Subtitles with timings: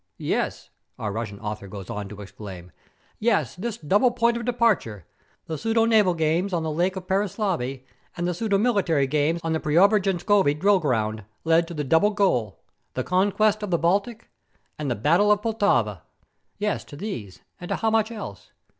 [0.17, 2.71] Yes,' our Russian author goes on to exclaim,
[3.19, 5.05] 'yes, this double point of departure
[5.45, 7.83] the pseudo naval games on the lake of Pereislavl,
[8.17, 12.63] and the pseudo military games on the Preobrajenskoie drill ground led to the double goal
[12.95, 14.27] the Conquest of the Baltic
[14.79, 16.01] and the Battle of Poltava!'
[16.57, 18.49] Yes, to these, and to how much else?